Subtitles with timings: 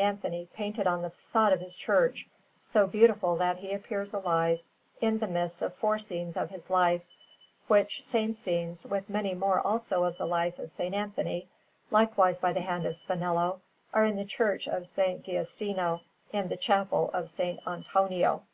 [0.00, 2.28] Anthony painted on the façade of his church,
[2.62, 4.60] so beautiful that he appears alive,
[5.00, 7.02] in the midst of four scenes of his life;
[7.66, 10.78] which same scenes, with many more also of the life of S.
[10.78, 11.48] Anthony,
[11.90, 13.58] likewise by the hand of Spinello,
[13.92, 14.98] are in the Church of S.
[15.24, 16.02] Giustino,
[16.32, 17.40] in the Chapel of S.
[17.66, 18.44] Antonio.